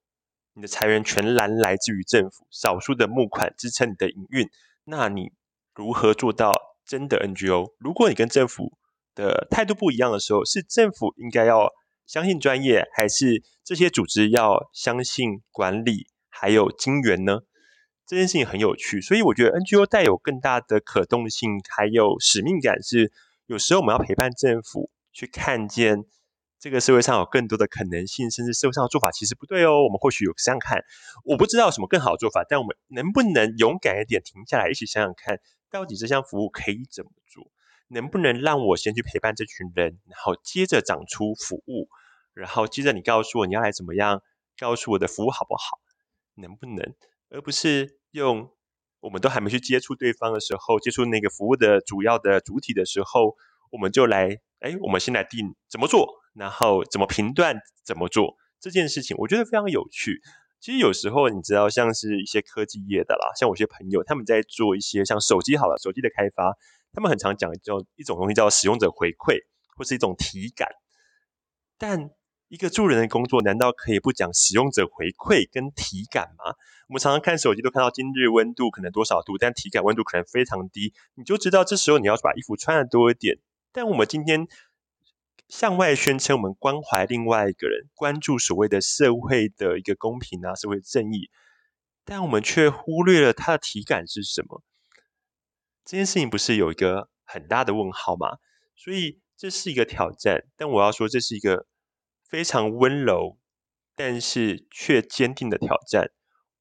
[0.53, 4.49] 你的财源全然来自于政府，少数的募款支撑你的营运，
[4.85, 5.31] 那你
[5.75, 6.53] 如何做到
[6.85, 7.73] 真的 NGO？
[7.77, 8.77] 如果你跟政府
[9.15, 11.71] 的态度不一样的时候，是政府应该要。
[12.07, 16.07] 相信专业，还是这些组织要相信管理，
[16.39, 17.39] 还有金源呢？
[18.05, 22.81] 这件事情很有趣，所以我觉得 NGO 带有更大的可动性，还有使命感。
[22.83, 23.11] 是
[23.47, 26.05] 有时候我们要陪伴政府，去看见
[26.59, 29.83] 这个社会上有更多的可能性，甚至社会上的做法其实不对哦。
[29.83, 30.83] 我们或许有这样看，
[31.25, 37.51] 我不知道有什么更好的做法，但我们能不能勇敢一点，停下来一起想想看，到底这项服务可以怎么做？
[37.89, 41.89] 能不能让我先去陪伴这群人，然后接着长出服务，
[42.33, 44.21] 然后接着你告诉我你要来怎么样，
[44.57, 45.79] 告诉我的服务好不好？
[46.37, 46.95] 能不能，
[47.29, 48.51] 而不是用
[49.01, 53.35] 我们都还没去接触对方的时候，接触那个服务的主要的主体的时候，
[53.71, 60.21] 我们就来，哎，我们先来定怎么做，然后怎么评断怎么做这件事情，我觉得非常有趣。
[60.59, 66.57] 其实有时候你知道，像是一些科技业的啦，像我一些朋友他们在做一些像手机好了，手机的开发。
[66.93, 69.37] 他们很常讲叫一种东西叫使用者回馈，
[69.75, 70.67] 或是一种体感。
[71.77, 72.09] 但
[72.49, 76.55] 一个助人的工作，难道可以不讲使用者回馈跟体感吗？
[76.87, 83.39] 我们常常看手机都看到今日温度可能多少度，但体感温度可能非常低，你就知道这时候你要把衣服穿的多一点。
[83.73, 84.47] 但我们今天
[85.49, 91.29] 向外宣称我们关怀另外一个人，关注所谓的社会的一个公平啊，社会正义，
[92.05, 94.63] 但我们却忽略了它的体感是什么。
[95.83, 98.37] 这件事情不是有一个很大的问号吗？
[98.77, 101.65] 所以这是一个挑战，但我要说这是一个
[102.27, 103.37] 非常温柔，
[103.95, 106.11] 但是却坚定的挑战。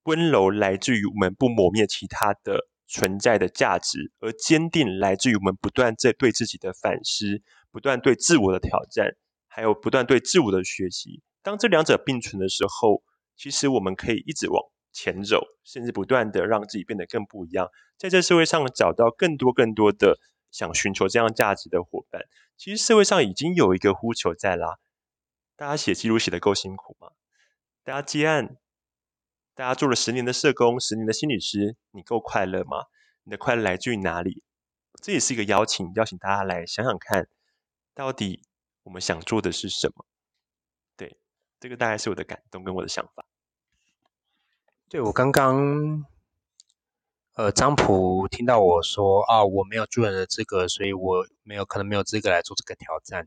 [0.04, 7.42] 温柔来自于我们不磨灭其他的存在的价值，而坚定来自于我们不断在对自己的反思，
[7.72, 9.16] 不断对自我的挑战，
[9.48, 11.22] 还有不断对自我的学习。
[11.42, 13.02] 当这两者并存的时候，
[13.36, 14.62] 其实我们可以一直往
[14.92, 20.20] 前走，甚至不断的让自己变得更不一样，在这社会上找到更多更多的
[20.52, 22.22] 想寻求这样价值的伙伴。
[22.56, 24.78] 其实社会上已经有一个呼求在啦，
[25.56, 27.12] 大家写记录写的够辛苦吗？
[27.82, 28.58] 大家接案，
[29.54, 32.84] 大家做了十年的社工，十年的心理师，你够快乐吗？
[33.24, 34.42] 你的快乐来自于哪里？
[35.02, 37.28] 这也是一个邀请，邀请大家来想想看，
[37.94, 38.42] 到底
[38.82, 40.04] 我们想做的是什么？
[40.96, 41.16] 对，
[41.58, 43.24] 这个大概是我的感动跟我的想法。
[44.90, 46.04] 对我刚刚，
[47.34, 53.26] 呃，张普听到我说啊，我没有助人的资格，所以我没有可能没有资格来做这个挑战，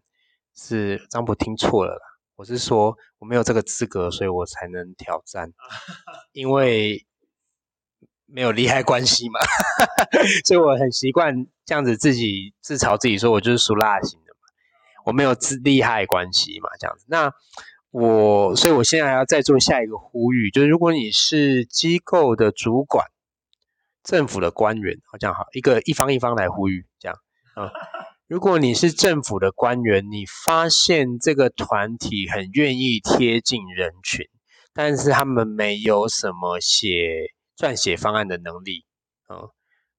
[0.54, 2.09] 是张普听错了啦。
[2.40, 5.52] 我是说我没有这个资格，所以我才能挑战，
[6.32, 7.06] 因为
[8.26, 9.42] 没有利害关系嘛，
[10.48, 14.40] 所以我很习惯这样子自己自嘲自己说，我就是属辣型的嘛，
[15.04, 17.34] 我没有自利害关系嘛，这样子那。
[17.92, 23.08] 我，所以我现在还要再做下一个呼吁，就是如果你是机构的主管、
[24.04, 27.18] 政府的官员，好这样好，一个一方一方来呼吁，这样
[27.56, 27.72] 啊。
[28.30, 34.28] 如果你是政府的官员，你发现这个团体很愿意贴近人群，
[34.72, 38.86] 但是他们没有什么写撰写方案的能力，
[39.26, 39.50] 啊，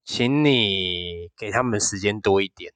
[0.05, 2.73] 请你给他们时间多一点，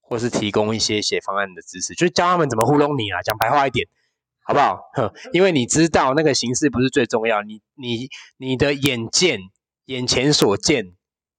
[0.00, 3.86] 或是提供一些写方案的知识，就教他们怎么糊弄你啊，讲白话一点。
[4.42, 4.90] 好不好？
[5.32, 9.38] 因为你知道那个形式不是最重要，你你你的眼见、
[9.84, 10.96] 眼前所见，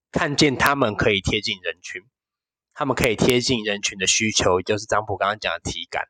[0.09, 2.01] 看见他们可以贴近人群，
[2.81, 6.05] 他们可以贴近人群的需求，就是张普刚刚讲的体感。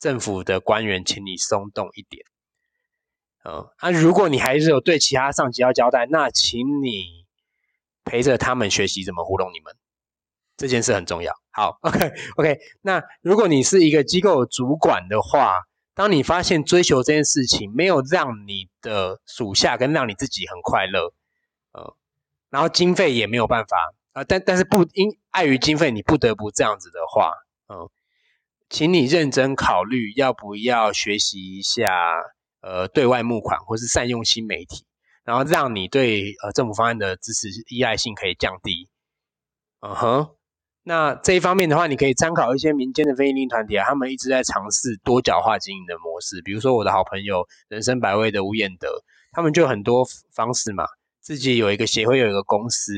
[0.00, 2.24] 政府的官员，请你松动一点。
[3.44, 7.26] 嗯，啊，如果你还是有对其他上级要交代，那请你
[8.04, 9.76] 陪着他们学习怎么糊弄你们，
[10.56, 11.32] 这件事很重要。
[11.52, 12.58] 好，OK OK。
[12.82, 15.62] 那如果你是一个机构主管的话，
[15.94, 21.14] 当你发现追求这件事情没有让你的属下跟让你自己很快乐，
[21.70, 21.96] 呃，
[22.50, 27.34] 然后经费也没有办法啊，但但是不因碍于经费，你不得不这样子的话，
[27.68, 27.90] 嗯，
[28.70, 31.84] 请你认真考虑要不要学习一下
[32.62, 34.86] 呃对外募款，或是善用新媒体，
[35.22, 38.88] 然后让你对呃政府方案的支持依赖性可以降低，
[39.80, 40.30] 嗯哼。
[40.82, 46.40] 那这一方面的话，你可以参考一些民间的非营利团体啊，他们一直在尝试多角化经营的模式。
[46.40, 49.02] 比如说我的好朋友人生百味的吴彦德，
[49.32, 50.86] 他们就很多方式嘛，
[51.20, 52.92] 自己有一个协会，有一个公司，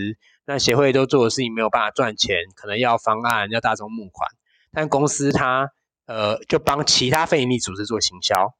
[0.48, 4.30] 那协会都做的事情没有办法赚钱，可能要方案，要大众募款，
[4.72, 5.70] 但公司它
[6.06, 8.54] 呃就帮其他非营利组织做行销，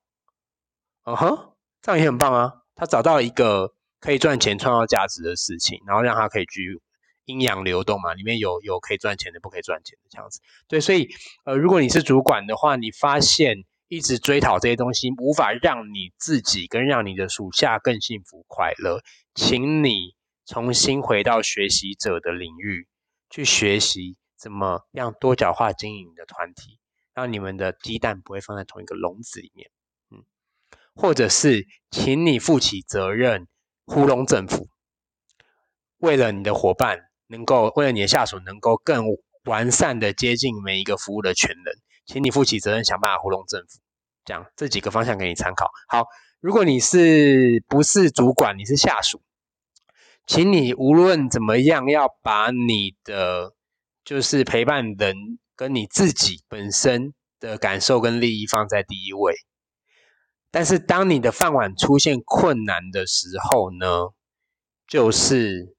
[1.05, 6.83] 嗯哼，这样也很棒啊，他找到一个可以赚钱、创造价值的事情，然后让他可以去。
[7.25, 10.41] 阴阳流动嘛，里面有有可以赚钱的，不可以赚钱的这样子。
[10.67, 11.11] 对，所以
[11.45, 19.03] 呃，如果你是主管的话，你发现一直追讨这些东西，无法让你自己跟让你的属下更幸福快乐，
[19.35, 20.15] 请你
[20.49, 22.89] 重新回到学习者的领域，
[23.29, 26.81] 去学习怎么样多角化经营的团体，
[27.13, 29.71] 让你们的鸡蛋不会放在同一个笼子里面。
[30.11, 30.25] 嗯，
[30.95, 33.47] 或者是请你负起责任，
[33.85, 34.69] 糊弄政府，
[35.99, 37.05] 为了你的伙伴。
[37.31, 39.05] 能够为了你的下属能够更
[39.45, 41.75] 完善的接近每一个服务的全人，
[42.07, 43.81] 请你负起责任，想办法糊弄政府。
[44.25, 45.71] 这样这几个方向给你参考。
[45.89, 46.07] 好，
[46.41, 49.21] 如果你是不是主管，你是下属，
[50.29, 53.55] 请你无论怎么样要把你的
[54.05, 55.17] 就是陪伴人
[55.57, 59.35] 跟你自己本身的感受跟利益放在第一位。
[60.53, 64.11] 但是当你的饭碗出现困难的时候呢，
[64.87, 65.75] 就是。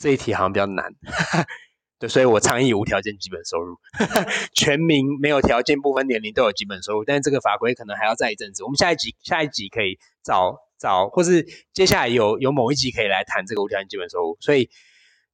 [0.00, 0.94] 这一题好像比较难，
[1.98, 3.76] 对，所以我倡议无条件基本收入，
[4.54, 8.62] 全民没有条件不分年龄都有基本收入，但是这个法规可能还要再一阵子。
[8.62, 14.36] 我们下一集下一集可以找找，或是接下来有有某一集可以来谈这个无条件基本收入。
[14.40, 14.70] 所以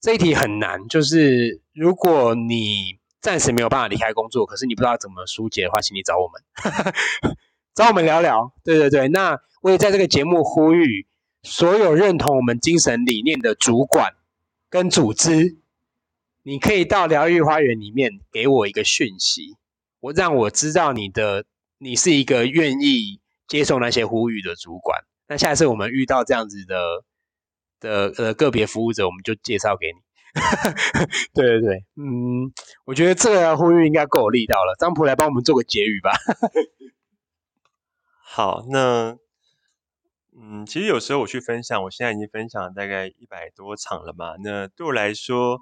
[0.01, 7.34] 这一题很难，就是如果你暂时没有办法离开工作，可是你不知道怎么疏解的话，请你找我们，
[7.74, 8.53] 找我们聊聊。
[8.64, 11.07] 对对对，那我也在这个节目呼吁
[11.42, 14.14] 所有认同我们精神理念的主管。
[14.70, 15.59] 跟组织，
[16.42, 19.57] 你可以到疗愈花园里面给我一个讯息，
[20.01, 21.45] 我让我知道你的
[21.78, 25.05] 你是一个愿意接受那些呼吁的主管。
[25.26, 27.04] 那下一次我们遇到这样子的
[27.80, 30.00] 的呃个别服务者，我们就介绍给你。
[31.34, 32.52] 对对对，嗯，
[32.84, 34.74] 我觉得这个呼吁应该够有力道了。
[34.78, 36.12] 张普来帮我们做个结语吧。
[38.20, 39.16] 好，那。
[40.36, 44.34] 嗯，其实有时候我去分享，我现在已经分享大概一百多场了嘛。
[44.42, 45.60] 那对我来说，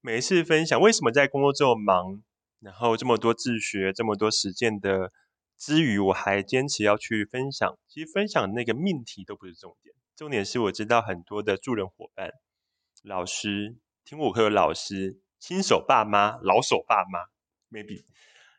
[0.00, 2.22] 每一次分享，为什么在工作这么忙，
[2.60, 5.12] 然后这么多自学、这么多实践的
[5.56, 7.78] 之余，我还坚持要去分享。
[7.88, 12.30] 其实分享那个命题都不是重点，重点是我知道很多的助人伙伴、
[13.02, 17.20] 老师、听我课的老师、新手爸妈、老手爸妈
[17.70, 18.04] ，maybe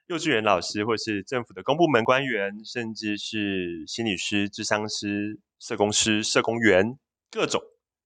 [0.08, 7.00] 幼稚园老师，或是政府的公部门官员，甚至是心理师、智商师、社工师、社工员，
[7.32, 7.62] 各种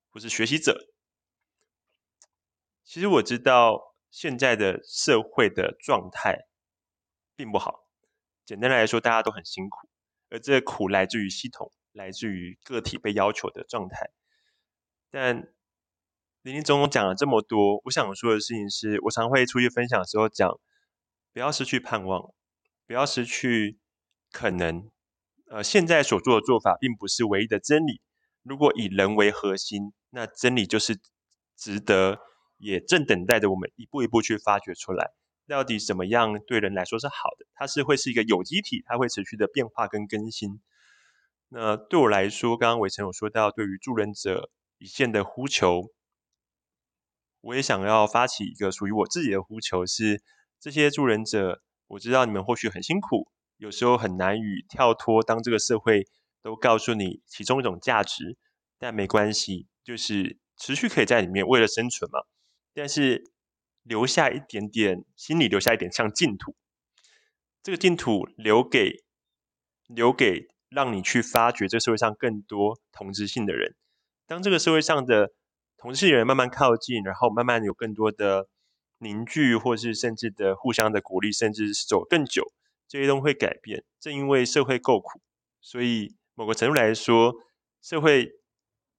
[0.10, 0.90] 或是学习者。
[2.86, 6.48] 其实我知道现在的社会的状态
[7.36, 7.89] 并不好。
[8.50, 9.88] 简单来说，大家都很辛苦，
[10.32, 14.10] 而这苦来自于系统，来自于个体被要求的状态。
[15.12, 15.54] 但
[16.42, 20.60] 林林总总讲了这么多，我想说的事情是，我常会出去分享的时候讲，
[21.32, 22.34] 不要失去盼望，
[22.88, 23.78] 不要失去
[24.32, 24.90] 可能。
[25.52, 28.02] 呃，现在所做的做法并不是唯一的真理。
[28.42, 31.00] 如果以人为核心，那真理就是
[31.56, 32.18] 值得，
[32.58, 35.12] 也正等待着我们一步一步去发掘出来。
[35.50, 37.48] 到底怎么样对人来说是好的？
[37.56, 40.62] 它是会是一个有机体，它会持续的变化跟更新。
[41.50, 45.92] 那对我来说，刚刚伟成有说到，对于助人者一线的呼求，
[47.42, 50.22] 我也想要发起一个属于我自己的呼求，是
[50.60, 53.28] 这些助人者，我知道你们或许很辛苦，
[53.58, 56.08] 有时候很难与跳脱，当这个社会
[56.44, 58.38] 都告诉你其中一种价值，
[58.78, 62.20] 但没关系，就是持续可以在里面为了生存嘛。
[62.74, 63.32] 但是。
[63.90, 66.56] 留下一点点，心里留下一点像净土。
[67.64, 69.04] 这个净土留给
[69.88, 73.76] 留给让你去发掘这社会上更多同质性的人。
[74.28, 75.32] 当这个社会上的
[75.76, 78.48] 同质性的人慢慢靠近，然后慢慢有更多的
[79.00, 82.44] 凝聚，或是甚至的互相的鼓励，甚至是走更久，
[82.88, 83.84] 这些东西会改变。
[84.00, 85.20] 正因为社会够苦，
[85.62, 87.34] 所以某个程度来说，
[87.82, 88.34] 社会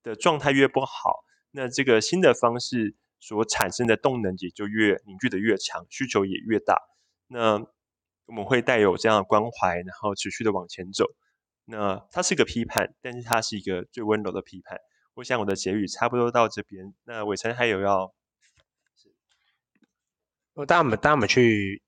[0.03, 1.20] 的状态越不好，
[1.53, 2.97] 那这个新的方式。
[3.21, 6.77] 所产生的动能也就越凝聚的越强，需求也越大。
[7.29, 7.61] 那
[8.25, 11.05] 我们会带有这样的关怀，然后持续的往前走。
[11.66, 14.79] 那它是个批判，但是它是一个最温柔的批判。
[15.14, 16.95] 我想我的结语差不多到这边。
[17.05, 18.12] 那伟成还有要？
[20.55, 21.83] 我带我们带我们去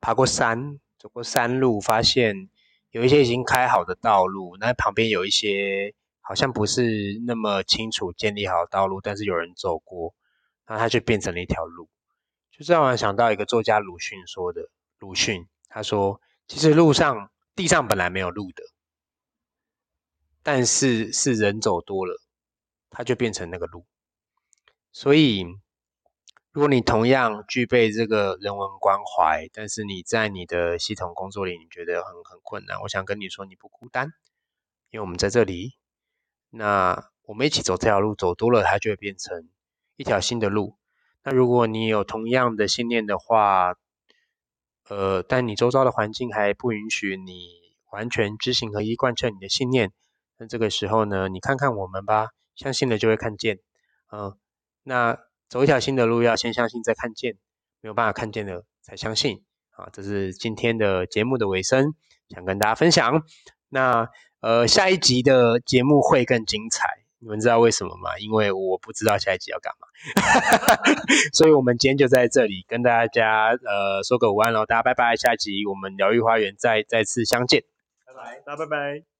[0.00, 2.50] 爬过山，走过山路，发现
[2.90, 10.14] 有一些已经开好的道路，那旁边有一些好像不是那么清楚建立好道路，但是有人走过。
[10.68, 11.88] 那它就变成了一条路，
[12.50, 14.68] 就这让我想到一个作家鲁迅说的。
[14.98, 18.64] 鲁迅他说：“其实路上地上本来没有路的，
[20.42, 22.20] 但是是人走多了，
[22.90, 23.86] 它就变成那个路。
[24.92, 25.46] 所以，
[26.50, 34.12] 如果你同样具备这个人文关怀，但是你在你的系统工作里你觉得很很困难，我想跟你说你不孤单，
[34.90, 35.76] 因为我们在这里。
[36.50, 39.48] 那我们一起走这条路，走多了，它就会变成。”
[39.98, 40.78] 一条新的路。
[41.24, 43.74] 那如果你有同样的信念的话，
[44.88, 47.50] 呃，但你周遭的环境还不允许你
[47.90, 49.92] 完全知行合一贯彻你的信念，
[50.38, 53.58] 那这个时候呢，你看看我们吧，相信了就会看见。
[54.10, 54.38] 嗯，
[54.84, 55.18] 那
[55.48, 57.36] 走一条新的路，要先相信再看见，
[57.80, 59.42] 没有办法看见的才相信。
[59.72, 61.94] 啊，这是今天的节目的尾声，
[62.28, 63.24] 想跟大家分享。
[63.68, 64.08] 那
[64.40, 66.97] 呃，下一集的节目会更精彩。
[67.20, 68.16] 你们知道为什么吗？
[68.18, 69.88] 因为我不知道下一集要干嘛，
[71.34, 77.64] 所以我们今天就在这里跟大家呃说个午安喽，大家拜拜，下一集我们疗愈花园再再次相见，
[78.06, 79.17] 拜拜，大家拜拜。